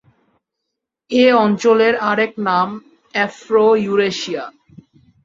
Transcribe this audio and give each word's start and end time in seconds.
এ 1.11 1.25
অঞ্চলের 1.43 1.93
আরেক 2.09 2.33
নাম 2.47 2.67
আফ্রো-ইউরেশিয়া। 3.13 4.43